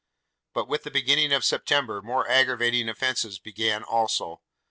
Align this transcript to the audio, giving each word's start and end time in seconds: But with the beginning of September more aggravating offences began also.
But 0.55 0.67
with 0.67 0.81
the 0.81 0.89
beginning 0.89 1.31
of 1.31 1.45
September 1.45 2.01
more 2.01 2.27
aggravating 2.27 2.89
offences 2.89 3.37
began 3.37 3.83
also. 3.83 4.41